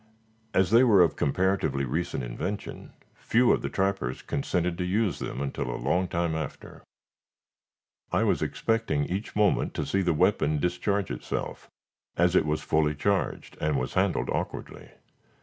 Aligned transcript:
As 0.51 0.71
they 0.71 0.83
were 0.83 1.03
of 1.03 1.15
comparatively 1.15 1.85
recent 1.85 2.23
invention, 2.23 2.93
few 3.13 3.51
of 3.51 3.61
the 3.61 3.69
trappers 3.69 4.23
consented 4.23 4.75
to 4.79 4.83
use 4.83 5.19
them 5.19 5.41
until 5.41 5.69
a 5.69 5.77
long 5.77 6.07
time 6.07 6.33
after.) 6.33 6.81
I 8.11 8.23
was 8.23 8.41
expecting 8.41 9.05
each 9.05 9.35
moment 9.35 9.75
to 9.75 9.85
see 9.85 10.01
the 10.01 10.15
weapon 10.15 10.57
discharge 10.57 11.11
itself, 11.11 11.69
as 12.17 12.35
it 12.35 12.47
was 12.47 12.63
fully 12.63 12.95
charged, 12.95 13.57
and 13.61 13.77
was 13.77 13.93
handled 13.93 14.31
awkwardly. 14.31 14.89